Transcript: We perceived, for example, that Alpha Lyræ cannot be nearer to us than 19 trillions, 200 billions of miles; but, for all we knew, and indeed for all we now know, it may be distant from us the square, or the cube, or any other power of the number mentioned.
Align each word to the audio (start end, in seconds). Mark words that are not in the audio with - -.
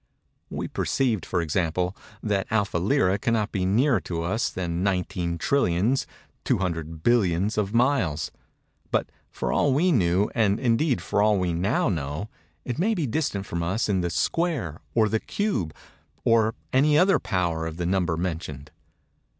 We 0.49 0.67
perceived, 0.67 1.27
for 1.27 1.41
example, 1.41 1.95
that 2.23 2.47
Alpha 2.49 2.79
Lyræ 2.79 3.21
cannot 3.21 3.51
be 3.51 3.67
nearer 3.67 3.99
to 3.99 4.23
us 4.23 4.49
than 4.49 4.81
19 4.81 5.37
trillions, 5.37 6.07
200 6.43 7.03
billions 7.03 7.55
of 7.55 7.75
miles; 7.75 8.31
but, 8.89 9.11
for 9.29 9.53
all 9.53 9.75
we 9.75 9.91
knew, 9.91 10.31
and 10.33 10.59
indeed 10.59 11.03
for 11.03 11.21
all 11.21 11.37
we 11.37 11.53
now 11.53 11.87
know, 11.87 12.29
it 12.65 12.79
may 12.79 12.95
be 12.95 13.05
distant 13.05 13.45
from 13.45 13.61
us 13.61 13.85
the 13.85 14.09
square, 14.09 14.81
or 14.95 15.07
the 15.07 15.19
cube, 15.19 15.71
or 16.25 16.55
any 16.73 16.97
other 16.97 17.19
power 17.19 17.67
of 17.67 17.77
the 17.77 17.85
number 17.85 18.17
mentioned. 18.17 18.71